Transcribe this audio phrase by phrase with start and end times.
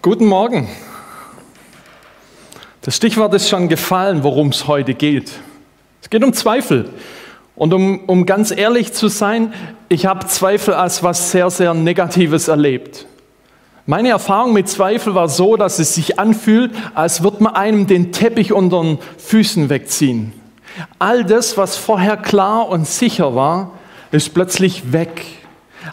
[0.00, 0.68] Guten Morgen.
[2.82, 5.32] Das Stichwort ist schon gefallen, worum es heute geht.
[6.00, 6.88] Es geht um Zweifel.
[7.56, 9.52] Und um, um ganz ehrlich zu sein,
[9.88, 13.06] ich habe Zweifel als was sehr, sehr Negatives erlebt.
[13.86, 18.12] Meine Erfahrung mit Zweifel war so, dass es sich anfühlt, als würde man einem den
[18.12, 20.32] Teppich unter den Füßen wegziehen.
[21.00, 23.72] All das, was vorher klar und sicher war,
[24.12, 25.24] ist plötzlich weg.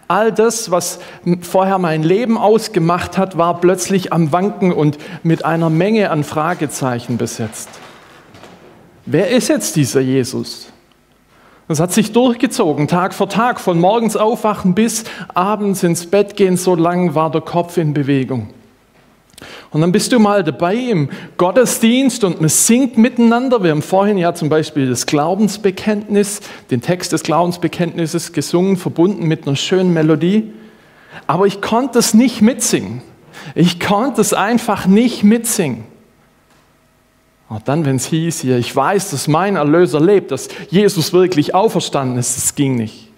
[0.07, 0.99] All das, was
[1.41, 7.17] vorher mein Leben ausgemacht hat, war plötzlich am Wanken und mit einer Menge an Fragezeichen
[7.17, 7.69] besetzt.
[9.05, 10.71] Wer ist jetzt dieser Jesus?
[11.67, 15.03] Das hat sich durchgezogen, Tag für Tag, von morgens aufwachen bis
[15.33, 18.49] abends ins Bett gehen, so lang war der Kopf in Bewegung.
[19.71, 23.63] Und dann bist du mal dabei im Gottesdienst und man singt miteinander.
[23.63, 29.47] Wir haben vorhin ja zum Beispiel das Glaubensbekenntnis, den Text des Glaubensbekenntnisses gesungen, verbunden mit
[29.47, 30.53] einer schönen Melodie.
[31.27, 33.01] Aber ich konnte es nicht mitsingen.
[33.53, 35.83] Ich konnte es einfach nicht mitsingen.
[37.47, 41.53] Und dann, wenn es hieß hier, ich weiß, dass mein Erlöser lebt, dass Jesus wirklich
[41.53, 43.09] auferstanden ist, es ging nicht.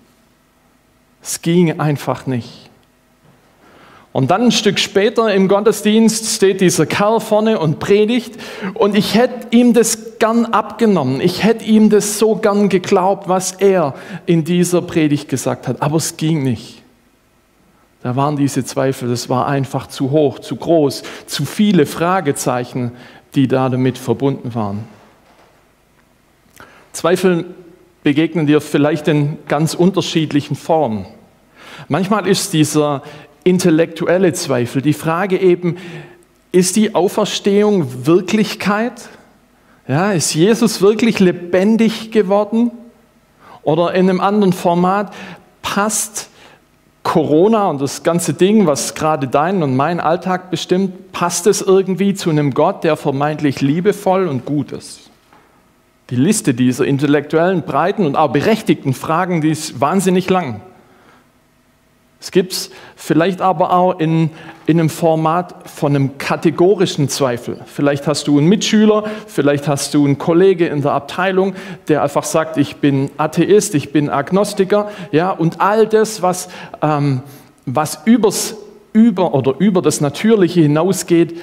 [1.22, 2.66] Es ging einfach nicht.
[4.17, 8.33] Und dann ein Stück später im Gottesdienst steht dieser Kerl vorne und predigt
[8.73, 11.21] und ich hätte ihm das gern abgenommen.
[11.21, 13.93] Ich hätte ihm das so gern geglaubt, was er
[14.25, 15.83] in dieser Predigt gesagt hat.
[15.83, 16.81] Aber es ging nicht.
[18.01, 22.93] Da waren diese Zweifel, das war einfach zu hoch, zu groß, zu viele Fragezeichen,
[23.35, 24.85] die da damit verbunden waren.
[26.91, 27.45] Zweifel
[28.01, 31.05] begegnen dir vielleicht in ganz unterschiedlichen Formen.
[31.88, 33.03] Manchmal ist dieser
[33.48, 34.81] intellektuelle Zweifel.
[34.81, 35.78] Die Frage eben,
[36.52, 39.09] ist die Auferstehung Wirklichkeit?
[39.88, 42.72] Ja, ist Jesus wirklich lebendig geworden?
[43.64, 45.14] Oder in einem anderen Format,
[45.62, 46.30] passt
[47.03, 52.14] Corona und das ganze Ding, was gerade deinen und meinen Alltag bestimmt, passt es irgendwie
[52.14, 55.09] zu einem Gott, der vermeintlich liebevoll und gut ist?
[56.09, 60.62] Die Liste dieser intellektuellen, breiten und auch berechtigten Fragen, die ist wahnsinnig lang.
[62.19, 64.31] Es gibt es vielleicht aber auch in,
[64.66, 67.59] in einem Format von einem kategorischen Zweifel.
[67.66, 71.53] Vielleicht hast du einen Mitschüler, vielleicht hast du einen Kollege in der Abteilung,
[71.88, 76.50] der einfach sagt, ich bin Atheist, ich bin Agnostiker, ja, und all das, was,
[76.81, 77.22] ähm,
[77.66, 78.56] was übers,
[78.94, 81.39] über oder über das Natürliche hinausgeht,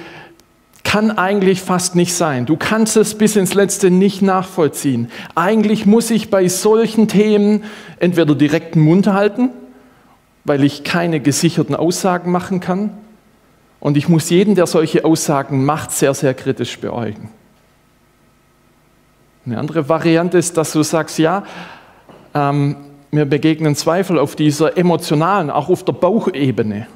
[0.83, 2.45] kann eigentlich fast nicht sein.
[2.45, 5.09] Du kannst es bis ins Letzte nicht nachvollziehen.
[5.35, 7.63] Eigentlich muss ich bei solchen Themen
[7.99, 9.49] entweder direkten Mund halten,
[10.45, 12.91] weil ich keine gesicherten Aussagen machen kann.
[13.79, 17.29] Und ich muss jeden, der solche Aussagen macht, sehr, sehr kritisch beäugen.
[19.45, 21.43] Eine andere Variante ist, dass du sagst, ja,
[22.33, 22.77] ähm,
[23.11, 26.87] mir begegnen Zweifel auf dieser emotionalen, auch auf der Bauchebene.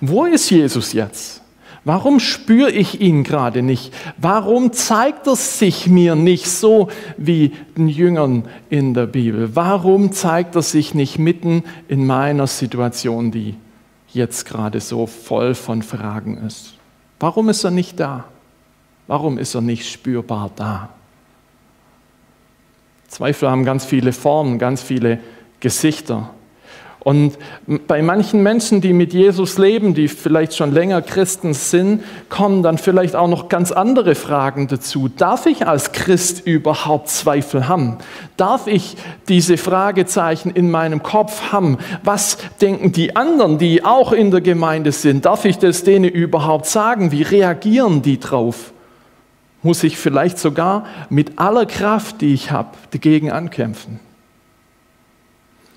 [0.00, 1.43] Wo ist Jesus jetzt?
[1.84, 3.92] Warum spüre ich ihn gerade nicht?
[4.16, 9.54] Warum zeigt er sich mir nicht so wie den Jüngern in der Bibel?
[9.54, 13.54] Warum zeigt er sich nicht mitten in meiner Situation, die
[14.12, 16.74] jetzt gerade so voll von Fragen ist?
[17.20, 18.24] Warum ist er nicht da?
[19.06, 20.88] Warum ist er nicht spürbar da?
[23.08, 25.20] Zweifel haben ganz viele Formen, ganz viele
[25.60, 26.30] Gesichter.
[27.04, 27.36] Und
[27.86, 32.78] bei manchen Menschen, die mit Jesus leben, die vielleicht schon länger Christen sind, kommen dann
[32.78, 35.08] vielleicht auch noch ganz andere Fragen dazu.
[35.08, 37.98] Darf ich als Christ überhaupt Zweifel haben?
[38.38, 38.96] Darf ich
[39.28, 41.76] diese Fragezeichen in meinem Kopf haben?
[42.02, 45.26] Was denken die anderen, die auch in der Gemeinde sind?
[45.26, 47.12] Darf ich das denen überhaupt sagen?
[47.12, 48.72] Wie reagieren die drauf?
[49.62, 54.00] Muss ich vielleicht sogar mit aller Kraft, die ich habe, dagegen ankämpfen?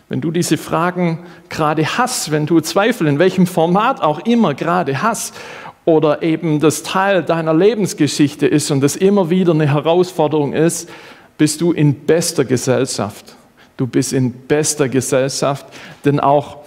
[0.09, 1.19] Wenn du diese Fragen
[1.49, 5.35] gerade hast, wenn du Zweifel in welchem Format auch immer gerade hast
[5.83, 10.89] oder eben das Teil deiner Lebensgeschichte ist und das immer wieder eine Herausforderung ist,
[11.37, 13.35] bist du in bester Gesellschaft.
[13.75, 15.65] Du bist in bester Gesellschaft,
[16.05, 16.59] denn auch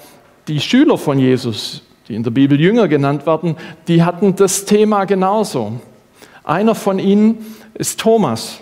[0.46, 3.56] die Schüler von Jesus, die in der Bibel Jünger genannt werden,
[3.88, 5.80] die hatten das Thema genauso.
[6.44, 8.60] Einer von ihnen ist Thomas.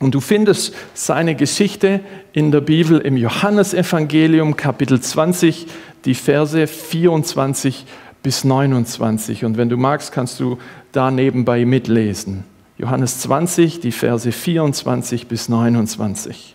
[0.00, 2.00] Und du findest seine Geschichte
[2.32, 5.66] in der Bibel im Johannesevangelium Kapitel 20,
[6.04, 7.84] die Verse 24
[8.22, 9.44] bis 29.
[9.44, 10.58] Und wenn du magst, kannst du
[10.92, 12.44] da nebenbei mitlesen.
[12.78, 16.54] Johannes 20, die Verse 24 bis 29.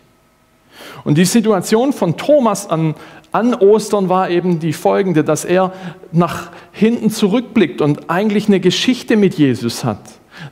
[1.04, 2.94] Und die Situation von Thomas an,
[3.30, 5.72] an Ostern war eben die folgende, dass er
[6.12, 10.00] nach hinten zurückblickt und eigentlich eine Geschichte mit Jesus hat.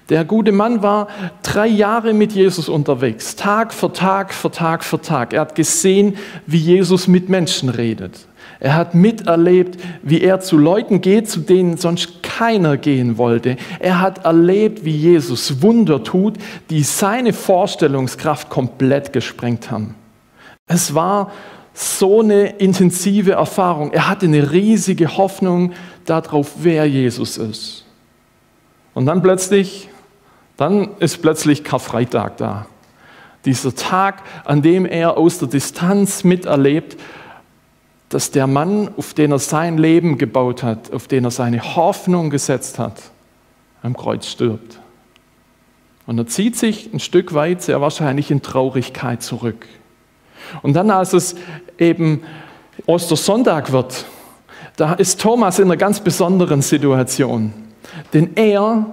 [0.09, 1.09] Der gute Mann war
[1.43, 5.33] drei Jahre mit Jesus unterwegs, Tag für Tag für Tag für Tag.
[5.33, 8.27] Er hat gesehen, wie Jesus mit Menschen redet.
[8.61, 13.57] Er hat miterlebt, wie er zu Leuten geht, zu denen sonst keiner gehen wollte.
[13.81, 16.35] Er hat erlebt, wie Jesus Wunder tut,
[16.71, 19.97] die seine Vorstellungskraft komplett gesprengt haben.
[20.69, 21.33] Es war
[21.75, 23.93] so eine intensive Erfahrung.
[23.93, 25.73] Er hatte eine riesige Hoffnung
[26.05, 27.82] darauf, wer Jesus ist.
[28.95, 29.89] Und dann plötzlich,
[30.57, 32.67] dann ist plötzlich Karfreitag da.
[33.45, 36.97] Dieser Tag, an dem er aus der Distanz miterlebt,
[38.09, 42.31] dass der Mann, auf den er sein Leben gebaut hat, auf den er seine Hoffnung
[42.31, 43.01] gesetzt hat,
[43.83, 44.79] am Kreuz stirbt.
[46.07, 49.67] Und er zieht sich ein Stück weit sehr wahrscheinlich in Traurigkeit zurück.
[50.61, 51.37] Und dann, als es
[51.79, 52.23] eben
[52.87, 54.05] Ostersonntag wird,
[54.77, 57.53] da ist Thomas in einer ganz besonderen Situation.
[58.13, 58.87] Denn er,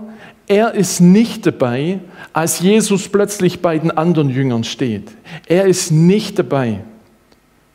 [0.48, 2.00] er ist nicht dabei,
[2.34, 5.12] als Jesus plötzlich bei den anderen Jüngern steht.
[5.48, 6.82] Er ist nicht dabei.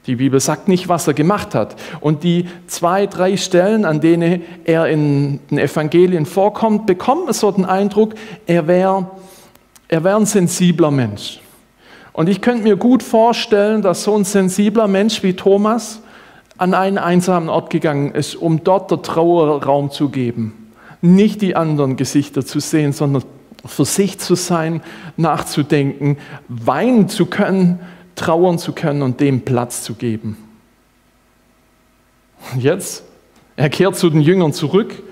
[0.06, 1.76] Die Bibel sagt nicht, was er gemacht hat.
[2.00, 7.50] Und die zwei, drei Stellen, an denen er in den Evangelien vorkommt, bekommt man so
[7.50, 8.14] den Eindruck,
[8.46, 9.06] er wäre
[9.88, 11.40] er wär ein sensibler Mensch.
[12.12, 16.00] Und ich könnte mir gut vorstellen, dass so ein sensibler Mensch wie Thomas
[16.56, 20.63] an einen einsamen Ort gegangen ist, um dort der Trauer Raum zu geben.
[21.04, 23.24] Nicht die anderen Gesichter zu sehen, sondern
[23.66, 24.80] für sich zu sein,
[25.18, 26.16] nachzudenken,
[26.48, 27.78] weinen zu können,
[28.14, 30.38] trauern zu können und dem Platz zu geben.
[32.54, 33.04] Und jetzt,
[33.54, 35.02] er kehrt zu den Jüngern zurück,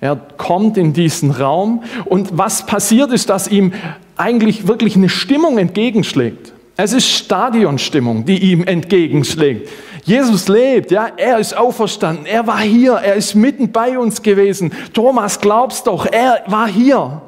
[0.00, 3.72] er kommt in diesen Raum und was passiert ist, dass ihm
[4.16, 6.52] eigentlich wirklich eine Stimmung entgegenschlägt.
[6.76, 9.68] Es ist Stadionstimmung, die ihm entgegenschlägt.
[10.02, 14.72] Jesus lebt, ja, er ist auferstanden, er war hier, er ist mitten bei uns gewesen.
[14.92, 17.22] Thomas, glaubst doch, er war hier.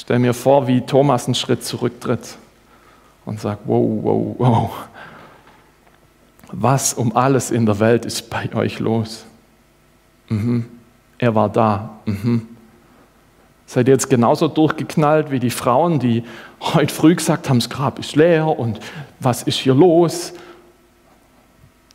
[0.00, 2.36] stell mir vor, wie Thomas einen Schritt zurücktritt
[3.24, 4.70] und sagt, wow, wow, wow,
[6.52, 9.24] was um alles in der Welt ist bei euch los?
[10.28, 10.66] Mhm.
[11.18, 11.90] Er war da.
[12.06, 12.48] Mhm.
[13.66, 16.24] Seid ihr jetzt genauso durchgeknallt wie die Frauen, die
[16.60, 18.80] heute früh gesagt haben, das Grab ist leer und
[19.20, 20.32] was ist hier los?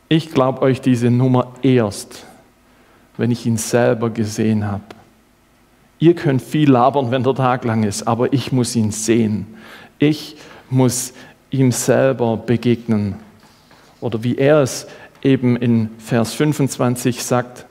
[0.08, 2.26] Ich glaube euch diese Nummer erst,
[3.18, 4.84] wenn ich ihn selber gesehen habe.
[6.00, 9.48] Ihr könnt viel labern, wenn der Tag lang ist, aber ich muss ihn sehen.
[9.98, 10.38] Ich
[10.70, 11.14] muss
[11.50, 13.16] ihm selber begegnen.
[14.02, 14.88] Oder wie er es
[15.24, 17.66] eben in Vers 25 sagt,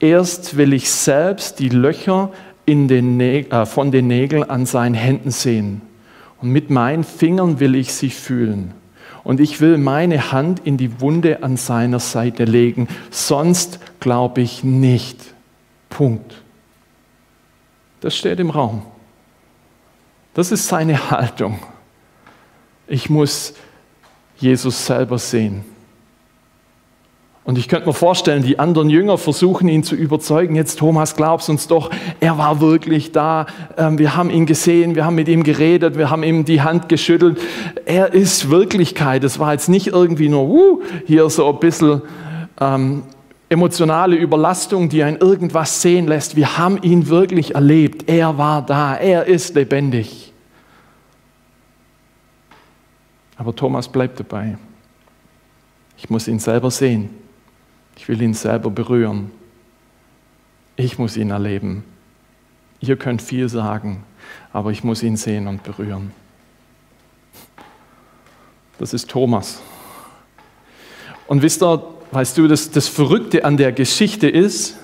[0.00, 2.30] erst will ich selbst die Löcher
[2.66, 5.82] den äh, von den Nägeln an seinen Händen sehen.
[6.40, 8.74] Und mit meinen Fingern will ich sie fühlen.
[9.24, 12.88] Und ich will meine Hand in die Wunde an seiner Seite legen.
[13.10, 15.20] Sonst glaube ich nicht.
[15.88, 16.42] Punkt.
[18.00, 18.82] Das steht im Raum.
[20.34, 21.60] Das ist seine Haltung.
[22.88, 23.54] Ich muss
[24.36, 25.64] Jesus selber sehen.
[27.44, 30.54] Und ich könnte mir vorstellen, die anderen Jünger versuchen ihn zu überzeugen.
[30.54, 31.90] Jetzt, Thomas, glaubst uns doch,
[32.20, 33.46] er war wirklich da.
[33.76, 36.88] Ähm, wir haben ihn gesehen, wir haben mit ihm geredet, wir haben ihm die Hand
[36.88, 37.40] geschüttelt.
[37.84, 39.24] Er ist Wirklichkeit.
[39.24, 42.02] Es war jetzt nicht irgendwie nur uh, hier so ein bisschen
[42.60, 43.02] ähm,
[43.48, 46.36] emotionale Überlastung, die einen irgendwas sehen lässt.
[46.36, 48.08] Wir haben ihn wirklich erlebt.
[48.08, 48.94] Er war da.
[48.94, 50.32] Er ist lebendig.
[53.36, 54.56] Aber Thomas bleibt dabei.
[55.98, 57.21] Ich muss ihn selber sehen.
[57.96, 59.30] Ich will ihn selber berühren.
[60.76, 61.84] Ich muss ihn erleben.
[62.80, 64.04] Ihr könnt viel sagen,
[64.52, 66.10] aber ich muss ihn sehen und berühren.
[68.78, 69.62] Das ist Thomas.
[71.28, 74.76] Und wisst ihr, weißt du, das, das Verrückte an der Geschichte ist,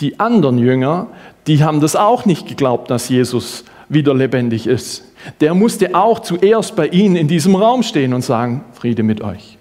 [0.00, 1.06] die anderen Jünger,
[1.46, 5.04] die haben das auch nicht geglaubt, dass Jesus wieder lebendig ist.
[5.40, 9.58] Der musste auch zuerst bei ihnen in diesem Raum stehen und sagen, Friede mit euch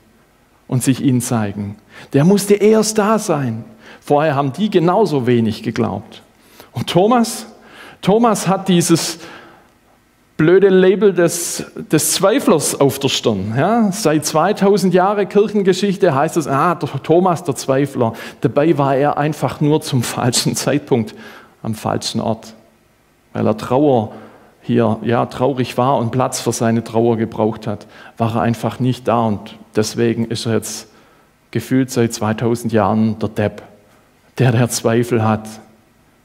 [0.69, 1.75] und sich ihnen zeigen.
[2.13, 3.65] Der musste erst da sein.
[3.99, 6.21] Vorher haben die genauso wenig geglaubt.
[6.71, 7.47] Und Thomas,
[8.01, 9.19] Thomas hat dieses
[10.37, 13.53] blöde Label des, des Zweiflers auf der Stirn.
[13.57, 18.13] Ja, seit 2000 Jahren Kirchengeschichte heißt es, ah, der Thomas der Zweifler.
[18.39, 21.13] Dabei war er einfach nur zum falschen Zeitpunkt
[21.61, 22.53] am falschen Ort,
[23.33, 24.13] weil er Trauer
[24.61, 29.07] hier ja, traurig war und Platz für seine Trauer gebraucht hat, war er einfach nicht
[29.07, 30.89] da und deswegen ist er jetzt
[31.51, 33.63] gefühlt seit 2000 Jahren der Depp,
[34.37, 35.47] der der Zweifel hat.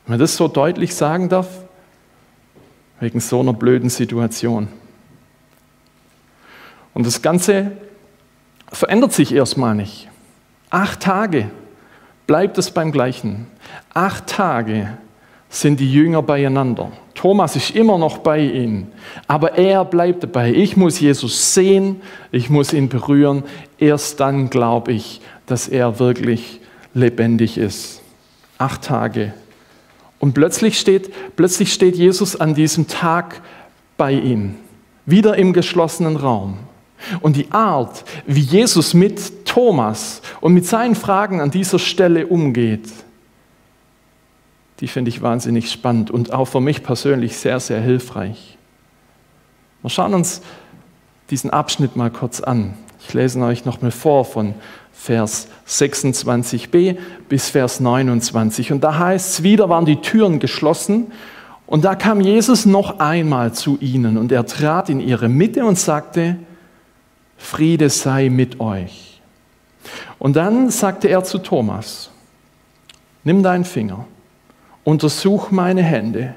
[0.05, 1.49] Wenn man das so deutlich sagen darf,
[2.99, 4.69] wegen so einer blöden Situation.
[6.95, 7.73] Und das Ganze
[8.73, 10.09] verändert sich erstmal nicht.
[10.71, 11.51] Acht Tage
[12.27, 13.47] bleibt es beim Gleichen.
[13.93, 14.99] Acht Tage
[15.49, 16.91] sind die Jünger beieinander.
[17.25, 18.93] Thomas ist immer noch bei ihnen,
[19.27, 20.53] aber er bleibt dabei.
[20.53, 23.45] Ich muss Jesus sehen, ich muss ihn berühren.
[23.79, 26.61] Erst dann glaube ich, dass er wirklich
[26.93, 28.03] lebendig ist.
[28.59, 29.33] Acht Tage.
[30.19, 33.41] Und plötzlich steht, plötzlich steht Jesus an diesem Tag
[33.97, 34.57] bei ihm,
[35.07, 36.59] wieder im geschlossenen Raum.
[37.23, 42.93] Und die Art, wie Jesus mit Thomas und mit seinen Fragen an dieser Stelle umgeht,
[44.81, 48.59] die finde ich wahnsinnig spannend und auch für mich persönlich sehr, sehr hilfreich.
[49.83, 50.43] Wir schauen uns
[51.31, 52.75] diesen Abschnitt mal kurz an.
[53.01, 54.55] Ich lese euch nochmal vor von
[54.93, 56.97] Vers 26b
[57.29, 58.73] bis Vers 29.
[58.73, 61.13] Und da heißt es, wieder waren die Türen geschlossen
[61.67, 65.79] und da kam Jesus noch einmal zu ihnen und er trat in ihre Mitte und
[65.79, 66.37] sagte,
[67.37, 69.21] Friede sei mit euch.
[70.19, 72.11] Und dann sagte er zu Thomas,
[73.25, 74.07] nimm deinen Finger,
[74.85, 76.35] untersuch meine Hände,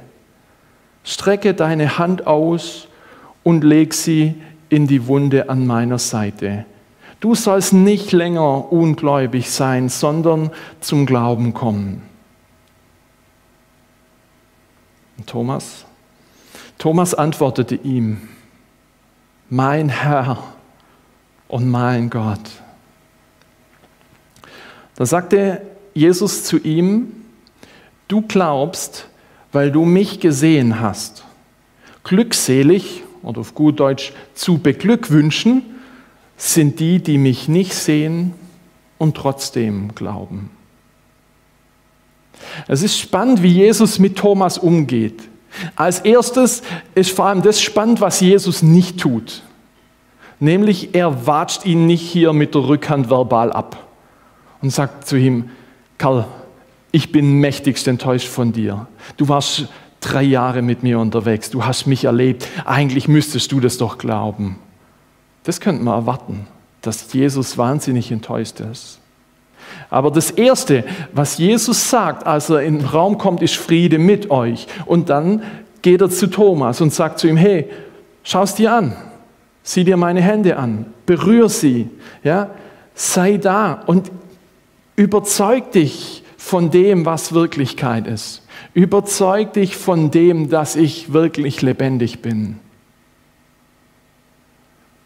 [1.03, 2.87] strecke deine Hand aus
[3.43, 4.35] und leg sie
[4.69, 6.65] in die Wunde an meiner Seite.
[7.19, 12.01] Du sollst nicht länger ungläubig sein, sondern zum Glauben kommen.
[15.17, 15.85] Und Thomas?
[16.77, 18.29] Thomas antwortete ihm,
[19.49, 20.43] mein Herr
[21.47, 22.41] und mein Gott.
[24.95, 25.61] Da sagte
[25.93, 27.11] Jesus zu ihm,
[28.07, 29.07] du glaubst,
[29.51, 31.23] weil du mich gesehen hast.
[32.03, 35.63] Glückselig oder auf gut Deutsch zu beglückwünschen
[36.37, 38.33] sind die, die mich nicht sehen
[38.97, 40.49] und trotzdem glauben.
[42.67, 45.23] Es ist spannend, wie Jesus mit Thomas umgeht.
[45.75, 46.61] Als erstes
[46.93, 49.41] ist vor allem das spannend, was Jesus nicht tut.
[50.39, 53.87] Nämlich er watscht ihn nicht hier mit der Rückhand verbal ab
[54.61, 55.49] und sagt zu ihm,
[55.97, 56.27] Karl,
[56.97, 58.87] ich bin mächtigst enttäuscht von dir.
[59.17, 59.67] Du warst
[59.99, 64.57] drei Jahre mit mir unterwegs, du hast mich erlebt, eigentlich müsstest du das doch glauben.
[65.43, 66.47] Das könnte man erwarten,
[66.81, 68.99] dass Jesus wahnsinnig enttäuscht ist.
[69.91, 74.31] Aber das Erste, was Jesus sagt, als er in den Raum kommt, ist Friede mit
[74.31, 74.65] euch.
[74.87, 75.43] Und dann
[75.83, 77.69] geht er zu Thomas und sagt zu ihm, hey,
[78.23, 78.95] schau es dir an,
[79.61, 81.91] sieh dir meine Hände an, berühr sie,
[82.23, 82.49] ja,
[82.95, 84.09] sei da und
[84.95, 88.41] überzeug dich von dem, was Wirklichkeit ist.
[88.73, 92.59] Überzeug dich von dem, dass ich wirklich lebendig bin.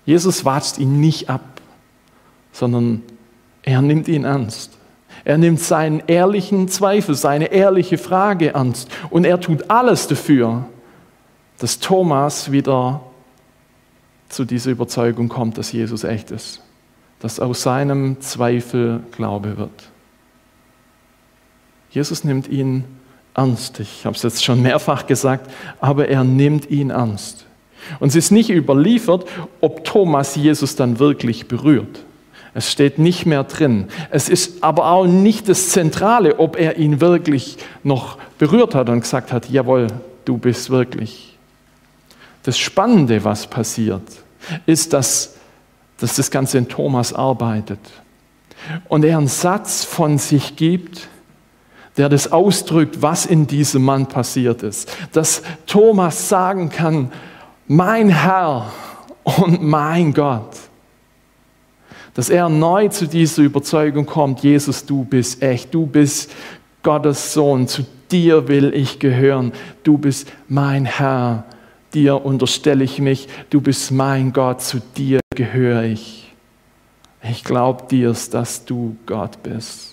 [0.06, 1.62] Jesus watscht ihn nicht ab,
[2.52, 3.02] sondern
[3.64, 4.78] er nimmt ihn ernst.
[5.24, 10.66] Er nimmt seinen ehrlichen Zweifel, seine ehrliche Frage ernst und er tut alles dafür,
[11.58, 13.02] dass Thomas wieder
[14.30, 16.62] zu dieser Überzeugung kommt, dass Jesus echt ist,
[17.20, 19.91] dass aus seinem Zweifel Glaube wird.
[21.92, 22.86] Jesus nimmt ihn
[23.34, 23.80] ernst.
[23.80, 27.46] Ich habe es jetzt schon mehrfach gesagt, aber er nimmt ihn ernst.
[28.00, 29.26] Und es ist nicht überliefert,
[29.60, 32.04] ob Thomas Jesus dann wirklich berührt.
[32.54, 33.88] Es steht nicht mehr drin.
[34.10, 39.02] Es ist aber auch nicht das Zentrale, ob er ihn wirklich noch berührt hat und
[39.02, 39.88] gesagt hat, jawohl,
[40.26, 41.38] du bist wirklich.
[42.44, 44.04] Das Spannende, was passiert,
[44.66, 45.36] ist, dass,
[45.98, 47.80] dass das Ganze in Thomas arbeitet.
[48.90, 51.08] Und er einen Satz von sich gibt,
[51.98, 54.92] der das ausdrückt, was in diesem Mann passiert ist.
[55.12, 57.12] Dass Thomas sagen kann,
[57.68, 58.72] mein Herr
[59.24, 60.58] und mein Gott.
[62.14, 66.32] Dass er neu zu dieser Überzeugung kommt, Jesus, du bist echt, du bist
[66.84, 71.46] Gottes Sohn, zu dir will ich gehören, du bist mein Herr,
[71.94, 76.34] dir unterstelle ich mich, du bist mein Gott, zu dir gehöre ich.
[77.24, 79.91] Ich glaube dir, dass du Gott bist.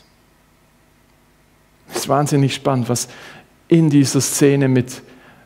[1.91, 3.09] Es ist wahnsinnig spannend, was
[3.69, 5.03] in dieser Szene mit,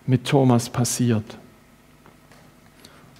[0.06, 1.24] mit Thomas passiert.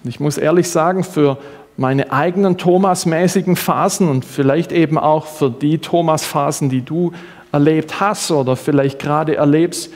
[0.02, 1.38] Und ich muss ehrlich sagen, für
[1.76, 7.12] meine eigenen Thomas-mäßigen Phasen und vielleicht eben auch für die Thomas-Phasen, die du
[7.50, 9.92] erlebt hast oder vielleicht gerade erlebst,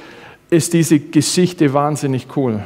[0.50, 2.62] ist diese Geschichte wahnsinnig cool.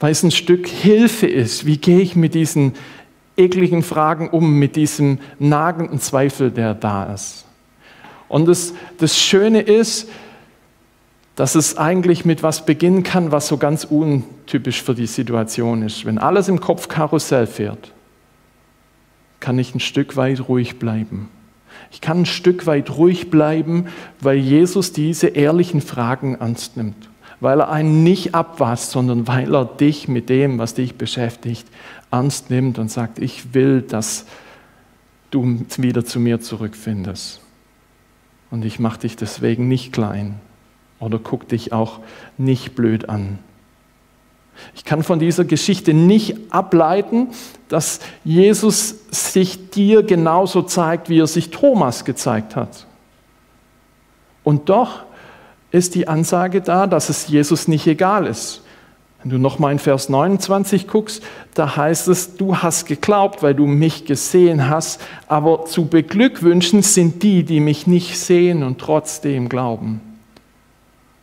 [0.00, 1.64] Weil es ein Stück Hilfe ist.
[1.64, 2.74] Wie gehe ich mit diesen
[3.36, 7.46] ekligen Fragen um, mit diesem nagenden Zweifel, der da ist?
[8.32, 10.08] Und das, das Schöne ist,
[11.36, 16.06] dass es eigentlich mit was beginnen kann, was so ganz untypisch für die Situation ist.
[16.06, 17.92] Wenn alles im Kopf Karussell fährt,
[19.38, 21.28] kann ich ein Stück weit ruhig bleiben.
[21.90, 27.10] Ich kann ein Stück weit ruhig bleiben, weil Jesus diese ehrlichen Fragen ernst nimmt.
[27.40, 31.66] Weil er einen nicht abwasst, sondern weil er dich mit dem, was dich beschäftigt,
[32.10, 34.24] ernst nimmt und sagt, ich will, dass
[35.30, 37.41] du wieder zu mir zurückfindest.
[38.52, 40.38] Und ich mache dich deswegen nicht klein,
[41.00, 42.00] oder guck dich auch
[42.36, 43.38] nicht blöd an.
[44.74, 47.28] Ich kann von dieser Geschichte nicht ableiten,
[47.70, 52.86] dass Jesus sich dir genauso zeigt, wie er sich Thomas gezeigt hat.
[54.44, 55.04] Und doch
[55.70, 58.60] ist die Ansage da, dass es Jesus nicht egal ist.
[59.22, 61.22] Wenn du nochmal in Vers 29 guckst,
[61.54, 67.22] da heißt es, du hast geglaubt, weil du mich gesehen hast, aber zu beglückwünschen sind
[67.22, 70.00] die, die mich nicht sehen und trotzdem glauben.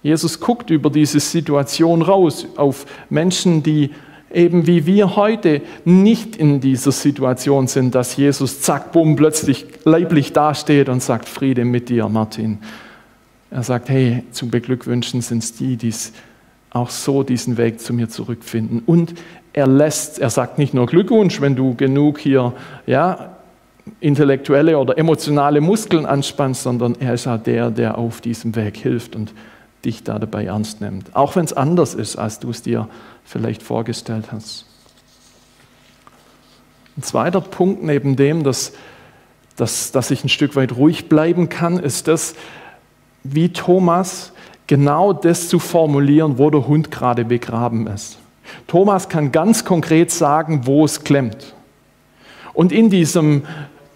[0.01, 3.91] Jesus guckt über diese Situation raus auf Menschen, die
[4.33, 10.31] eben wie wir heute nicht in dieser Situation sind, dass Jesus zack, bumm, plötzlich leiblich
[10.31, 12.59] dasteht und sagt, Friede mit dir, Martin.
[13.51, 15.91] Er sagt, hey, zu beglückwünschen sind es die, die
[16.71, 18.81] auch so diesen Weg zu mir zurückfinden.
[18.85, 19.15] Und
[19.53, 22.53] er lässt, er sagt nicht nur Glückwunsch, wenn du genug hier,
[22.85, 23.35] ja,
[23.99, 29.15] intellektuelle oder emotionale Muskeln anspannst, sondern er ist auch der, der auf diesem Weg hilft
[29.15, 29.33] und
[29.83, 31.15] dich da dabei ernst nimmt.
[31.15, 32.87] Auch wenn es anders ist, als du es dir
[33.23, 34.65] vielleicht vorgestellt hast.
[36.97, 38.73] Ein zweiter Punkt neben dem, dass,
[39.55, 42.35] dass, dass ich ein Stück weit ruhig bleiben kann, ist das,
[43.23, 44.33] wie Thomas
[44.69, 48.19] genau das zu formulieren, wo der Hund gerade begraben ist.
[48.67, 51.55] Thomas kann ganz konkret sagen, wo es klemmt.
[52.53, 53.43] Und in diesem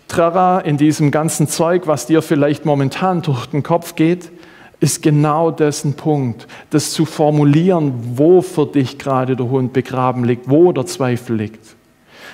[0.08, 4.32] Trara, in diesem ganzen Zeug, was dir vielleicht momentan durch den Kopf geht,
[4.80, 10.50] ist genau dessen Punkt, das zu formulieren, wo für dich gerade der Hund begraben liegt,
[10.50, 11.75] wo der Zweifel liegt.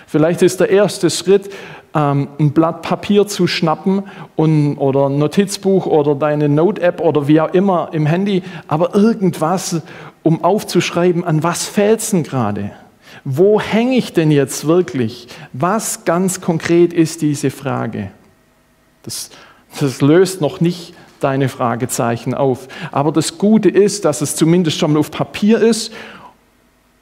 [0.08, 1.50] Vielleicht ist der erste Schritt,
[1.96, 4.04] ähm, ein Blatt Papier zu schnappen
[4.36, 9.82] und, oder ein Notizbuch oder deine Note-App oder wie auch immer im Handy, aber irgendwas,
[10.24, 12.72] um aufzuschreiben, an was fällt es denn gerade?
[13.24, 15.28] Wo hänge ich denn jetzt wirklich?
[15.54, 18.12] Was ganz konkret ist diese Frage?
[19.04, 19.30] Das,
[19.80, 22.68] das löst noch nicht deine Fragezeichen auf.
[22.92, 25.92] Aber das Gute ist, dass es zumindest schon auf Papier ist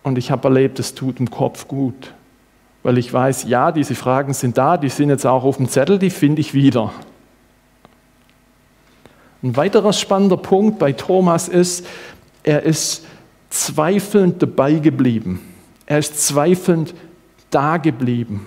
[0.04, 2.14] und ich habe erlebt, es tut im Kopf gut
[2.88, 6.00] weil ich weiß, ja, diese Fragen sind da, die sind jetzt auch auf dem Zettel,
[6.00, 6.94] die finde ich wieder.
[9.44, 11.86] Ein weiterer spannender Punkt bei Thomas ist,
[12.44, 13.06] er ist
[13.50, 15.42] zweifelnd dabei geblieben.
[15.86, 16.94] Er ist zweifelnd
[17.50, 18.46] da geblieben.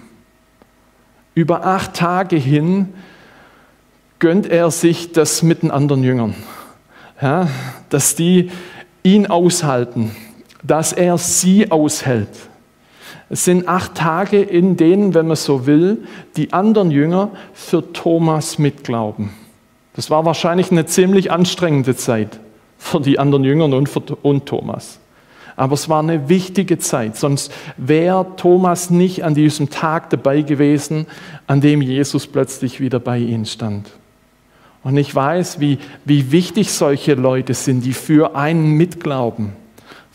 [1.35, 2.95] Über acht Tage hin
[4.21, 6.35] gönnt er sich das mit den anderen Jüngern,
[7.21, 7.47] ja,
[7.91, 8.51] dass die
[9.03, 10.17] ihn aushalten,
[10.63, 12.50] dass er sie aushält.
[13.33, 16.05] Es sind acht Tage, in denen, wenn man so will,
[16.37, 19.31] die anderen Jünger für Thomas mitglauben.
[19.95, 22.41] Das war wahrscheinlich eine ziemlich anstrengende Zeit
[22.77, 24.99] für die anderen Jünger und für und Thomas.
[25.55, 31.07] Aber es war eine wichtige Zeit, sonst wäre Thomas nicht an diesem Tag dabei gewesen,
[31.47, 33.91] an dem Jesus plötzlich wieder bei ihnen stand.
[34.83, 39.53] Und ich weiß, wie, wie wichtig solche Leute sind, die für einen mitglauben.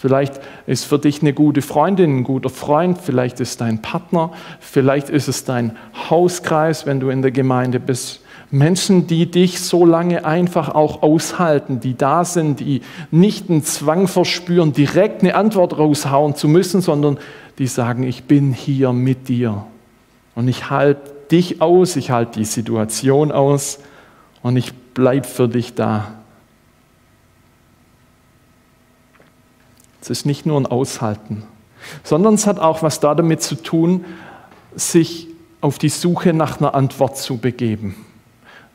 [0.05, 5.09] Vielleicht ist für dich eine gute Freundin, ein guter Freund, vielleicht ist dein Partner, vielleicht
[5.09, 5.75] ist es dein
[6.11, 8.21] Hauskreis, wenn du in der Gemeinde bist.
[8.51, 14.07] Menschen, die dich so lange einfach auch aushalten, die da sind, die nicht einen Zwang
[14.07, 17.17] verspüren, direkt eine Antwort raushauen zu müssen, sondern
[17.57, 19.65] die sagen, ich bin hier mit dir
[20.35, 23.79] und ich halte dich aus, ich halte die Situation aus
[24.43, 26.24] und ich bleibe für dich da.
[30.05, 31.41] Es ist nicht nur ein Aushalten,
[32.03, 34.05] sondern es hat auch was damit zu tun,
[34.75, 35.29] sich
[35.61, 37.95] auf die Suche nach einer Antwort zu begeben.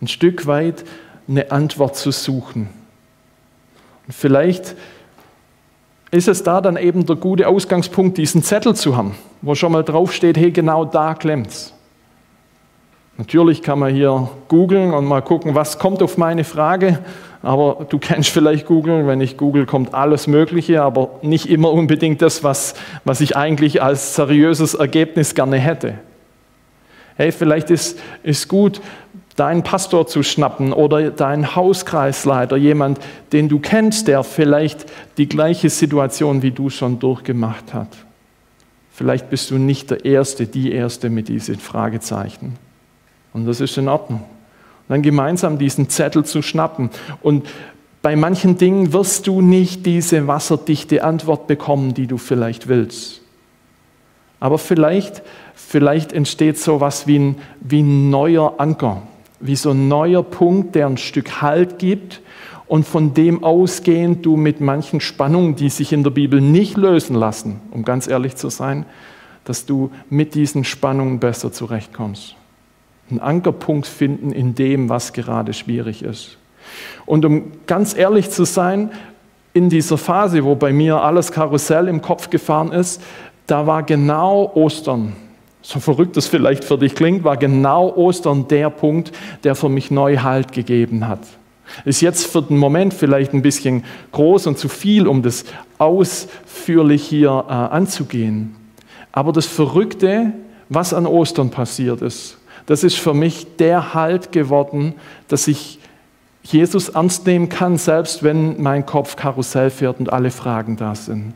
[0.02, 0.84] Ein Stück weit
[1.28, 2.68] eine Antwort zu suchen.
[4.08, 4.74] Und vielleicht
[6.10, 9.84] ist es da dann eben der gute Ausgangspunkt, diesen Zettel zu haben, wo schon mal
[9.84, 11.72] draufsteht, hey, genau da klemmt's.
[13.18, 16.98] Natürlich kann man hier googeln und mal gucken, was kommt auf meine Frage.
[17.42, 22.20] Aber du kennst vielleicht Google, wenn ich google, kommt alles Mögliche, aber nicht immer unbedingt
[22.20, 22.74] das, was,
[23.04, 25.94] was ich eigentlich als seriöses Ergebnis gerne hätte.
[27.16, 28.80] Hey, vielleicht ist, ist gut,
[29.36, 32.98] deinen Pastor zu schnappen oder deinen Hauskreisleiter, jemand,
[33.32, 34.84] den du kennst, der vielleicht
[35.16, 37.88] die gleiche Situation wie du schon durchgemacht hat.
[38.92, 42.56] Vielleicht bist du nicht der Erste, die Erste mit diesen Fragezeichen.
[43.32, 44.24] Und das ist in Ordnung
[44.90, 46.90] dann gemeinsam diesen Zettel zu schnappen.
[47.22, 47.46] Und
[48.02, 53.20] bei manchen Dingen wirst du nicht diese wasserdichte Antwort bekommen, die du vielleicht willst.
[54.40, 55.22] Aber vielleicht,
[55.54, 59.02] vielleicht entsteht so was wie ein, wie ein neuer Anker,
[59.38, 62.20] wie so ein neuer Punkt, der ein Stück Halt gibt
[62.66, 67.14] und von dem ausgehend du mit manchen Spannungen, die sich in der Bibel nicht lösen
[67.14, 68.86] lassen, um ganz ehrlich zu sein,
[69.44, 72.34] dass du mit diesen Spannungen besser zurechtkommst
[73.10, 76.36] einen Ankerpunkt finden in dem, was gerade schwierig ist.
[77.06, 78.90] Und um ganz ehrlich zu sein,
[79.52, 83.02] in dieser Phase, wo bei mir alles Karussell im Kopf gefahren ist,
[83.46, 85.14] da war genau Ostern,
[85.62, 89.12] so verrückt es vielleicht für dich klingt, war genau Ostern der Punkt,
[89.44, 91.20] der für mich neu Halt gegeben hat.
[91.84, 95.44] Ist jetzt für den Moment vielleicht ein bisschen groß und zu viel, um das
[95.78, 98.56] ausführlich hier äh, anzugehen.
[99.12, 100.32] Aber das Verrückte,
[100.68, 104.94] was an Ostern passiert ist, das ist für mich der Halt geworden,
[105.28, 105.78] dass ich
[106.42, 111.34] Jesus ernst nehmen kann, selbst wenn mein Kopf Karussell fährt und alle Fragen da sind.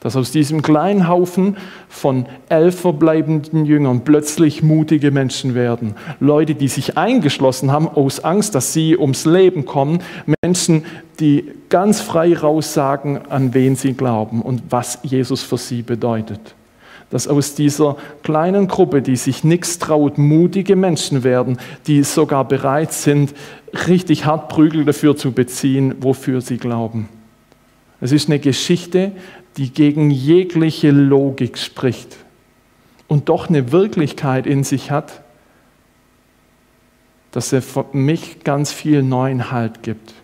[0.00, 1.56] Dass aus diesem kleinen Haufen
[1.88, 5.94] von elf verbleibenden Jüngern plötzlich mutige Menschen werden.
[6.20, 10.00] Leute, die sich eingeschlossen haben aus Angst, dass sie ums Leben kommen.
[10.42, 10.84] Menschen,
[11.20, 16.54] die ganz frei raussagen, an wen sie glauben und was Jesus für sie bedeutet
[17.10, 22.92] dass aus dieser kleinen Gruppe, die sich nichts traut, mutige Menschen werden, die sogar bereit
[22.92, 23.34] sind,
[23.86, 27.08] richtig hart Prügel dafür zu beziehen, wofür sie glauben.
[28.00, 29.12] Es ist eine Geschichte,
[29.56, 32.16] die gegen jegliche Logik spricht
[33.06, 35.22] und doch eine Wirklichkeit in sich hat,
[37.30, 40.14] dass er für mich ganz viel neuen Halt gibt.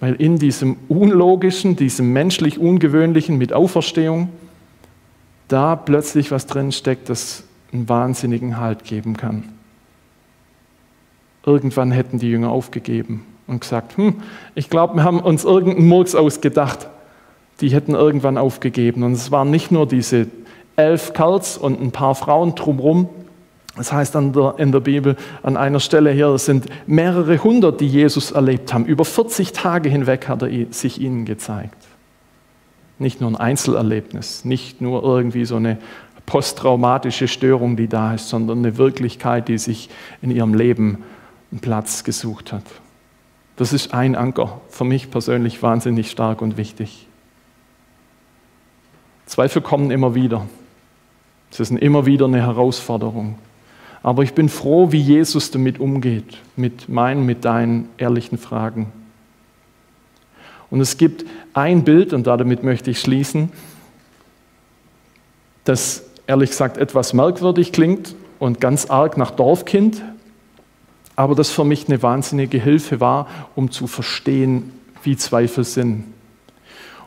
[0.00, 4.28] Weil in diesem Unlogischen, diesem menschlich Ungewöhnlichen mit Auferstehung,
[5.54, 9.44] da plötzlich was drin steckt, das einen wahnsinnigen Halt geben kann.
[11.46, 14.16] Irgendwann hätten die Jünger aufgegeben und gesagt, hm,
[14.56, 16.88] ich glaube, wir haben uns irgendeinen Murks ausgedacht.
[17.60, 19.04] Die hätten irgendwann aufgegeben.
[19.04, 20.26] Und es waren nicht nur diese
[20.74, 23.08] elf Kerls und ein paar Frauen drumherum.
[23.76, 25.14] Das heißt der, in der Bibel
[25.44, 28.86] an einer Stelle hier, es sind mehrere hundert, die Jesus erlebt haben.
[28.86, 31.83] Über 40 Tage hinweg hat er sich ihnen gezeigt.
[32.98, 35.78] Nicht nur ein Einzelerlebnis, nicht nur irgendwie so eine
[36.26, 39.90] posttraumatische Störung, die da ist, sondern eine Wirklichkeit, die sich
[40.22, 41.02] in ihrem Leben
[41.50, 42.64] einen Platz gesucht hat.
[43.56, 47.06] Das ist ein Anker, für mich persönlich wahnsinnig stark und wichtig.
[49.26, 50.46] Zweifel kommen immer wieder.
[51.50, 53.38] Es ist immer wieder eine Herausforderung.
[54.02, 58.92] Aber ich bin froh, wie Jesus damit umgeht, mit meinen, mit deinen ehrlichen Fragen.
[60.70, 63.52] Und es gibt ein Bild, und damit möchte ich schließen,
[65.64, 70.02] das ehrlich gesagt etwas merkwürdig klingt und ganz arg nach Dorfkind,
[71.16, 74.72] aber das für mich eine wahnsinnige Hilfe war, um zu verstehen,
[75.02, 76.04] wie Zweifel sind.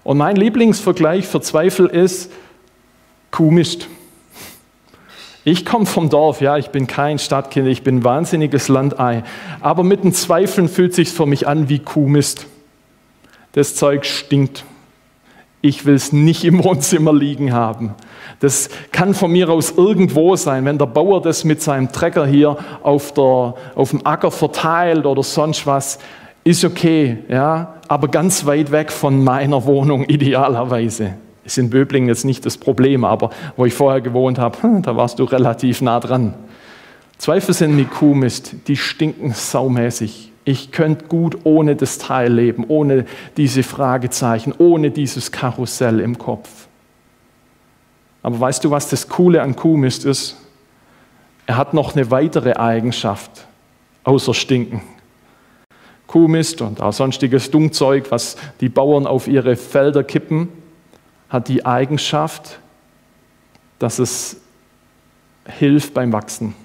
[0.03, 2.31] Und mein Lieblingsvergleich für Zweifel ist
[3.31, 3.87] Kuhmist.
[5.43, 9.23] Ich komme vom Dorf, ja, ich bin kein Stadtkind, ich bin ein wahnsinniges Landei,
[9.61, 12.47] aber mit den Zweifeln fühlt sich für mich an wie Kuhmist
[13.57, 14.65] das Zeug stinkt.
[15.61, 17.95] Ich will es nicht im Wohnzimmer liegen haben.
[18.39, 22.55] Das kann von mir aus irgendwo sein, wenn der Bauer das mit seinem Trecker hier
[22.83, 25.97] auf, der, auf dem Acker verteilt oder sonst was,
[26.43, 31.15] ist okay, ja, aber ganz weit weg von meiner Wohnung idealerweise.
[31.43, 34.95] Ist in Böblingen jetzt nicht das Problem, aber wo ich vorher gewohnt habe, hm, da
[34.95, 36.35] warst du relativ nah dran.
[37.17, 40.26] Zweifel sind mit Kuhmist, die stinken saumäßig.
[40.47, 43.03] Ich könnte gut ohne das Teil leben, ohne
[43.35, 46.69] diese Fragezeichen, ohne dieses Karussell im Kopf.
[48.23, 50.37] Aber weißt du, was das Coole an Kuhmist ist?
[51.47, 53.45] Er hat noch eine weitere Eigenschaft,
[54.05, 54.81] außer Stinken.
[56.07, 60.47] Kuhmist und auch sonstiges Dummzeug, was die Bauern auf ihre Felder kippen,
[61.27, 62.59] hat die Eigenschaft,
[63.79, 64.39] dass es
[65.45, 66.55] hilft beim Wachsen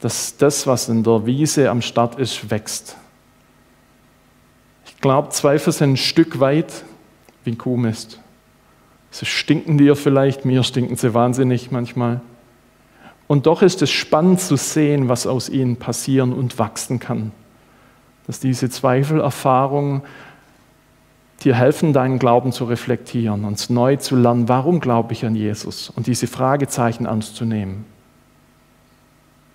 [0.00, 2.96] dass das, was in der Wiese am Start ist, wächst.
[4.86, 6.84] Ich glaube, Zweifel sind ein Stück weit
[7.44, 8.20] wie Kuhmist.
[9.10, 12.20] Sie stinken dir vielleicht, mir stinken sie wahnsinnig manchmal.
[13.26, 17.32] Und doch ist es spannend zu sehen, was aus ihnen passieren und wachsen kann.
[18.26, 20.02] Dass diese Zweifelerfahrungen
[21.44, 25.90] dir helfen, deinen Glauben zu reflektieren und neu zu lernen, warum glaube ich an Jesus
[25.90, 27.84] und diese Fragezeichen anzunehmen.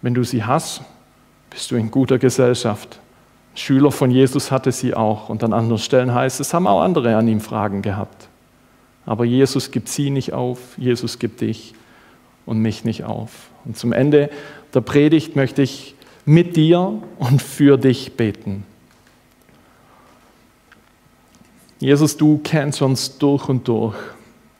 [0.01, 0.81] Wenn du sie hast,
[1.49, 2.99] bist du in guter Gesellschaft.
[3.55, 5.29] Schüler von Jesus hatte sie auch.
[5.29, 8.27] Und an anderen Stellen heißt es, haben auch andere an ihm Fragen gehabt.
[9.05, 11.73] Aber Jesus gibt sie nicht auf, Jesus gibt dich
[12.45, 13.49] und mich nicht auf.
[13.63, 14.29] Und zum Ende
[14.73, 18.65] der Predigt möchte ich mit dir und für dich beten.
[21.79, 23.95] Jesus, du kennst uns durch und durch.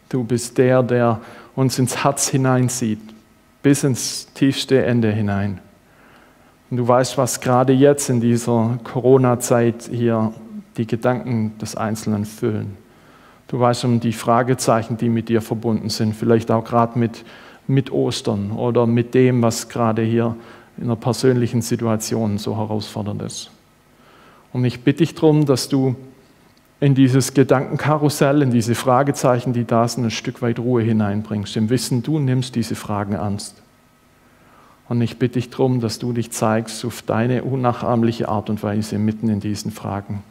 [0.10, 1.22] Du bist der, der
[1.56, 3.15] uns ins Herz hineinsieht
[3.66, 5.60] bis ins tiefste Ende hinein.
[6.70, 10.34] Und du weißt, was gerade jetzt in dieser Corona-Zeit hier
[10.78, 12.78] die Gedanken des Einzelnen füllen.
[13.48, 17.26] Du weißt um die Fragezeichen, die mit dir verbunden sind, vielleicht auch gerade mit,
[17.66, 20.36] mit Ostern oder mit dem, was gerade hier
[20.78, 23.50] in einer persönlichen Situation so herausfordernd ist.
[24.54, 25.96] Und ich bitte dich darum, dass du
[26.80, 31.70] in dieses Gedankenkarussell, in diese Fragezeichen, die da sind, ein Stück weit Ruhe hineinbringst, im
[31.70, 33.62] Wissen, du nimmst diese Fragen ernst.
[34.88, 39.00] Und ich bitte dich darum, dass du dich zeigst auf deine unnachahmliche Art und Weise
[39.00, 40.24] mitten in diesen Fragen.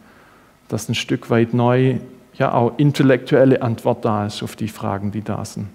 [0.68, 1.98] Dass ein Stück weit neu,
[2.35, 5.66] ja auch intellektuelle Antwort da ist auf die Fragen, die da sind.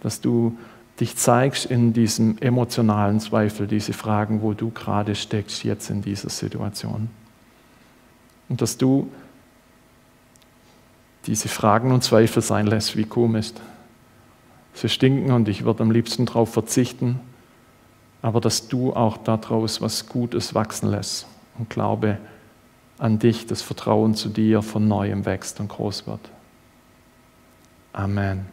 [0.00, 0.56] Dass du
[0.98, 6.28] dich zeigst in diesem emotionalen Zweifel, diese Fragen, wo du gerade steckst jetzt in dieser
[6.28, 7.08] Situation.
[8.48, 9.10] Und dass du
[11.26, 13.52] diese Fragen und Zweifel sein lässt, wie komisch.
[14.74, 17.20] Sie stinken und ich würde am liebsten darauf verzichten,
[18.22, 21.26] aber dass du auch daraus was Gutes wachsen lässt
[21.58, 22.18] und Glaube
[22.98, 26.20] an dich, das Vertrauen zu dir von neuem wächst und groß wird.
[27.92, 28.46] Amen.